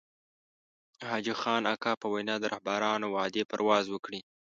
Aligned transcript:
د 0.99 1.01
حاجي 1.11 1.33
خان 1.41 1.63
اکا 1.73 1.91
په 2.01 2.07
وينا 2.13 2.35
د 2.39 2.45
رهبرانو 2.53 3.05
وعدې 3.15 3.43
پرواز 3.51 3.85
وکړي. 3.89 4.21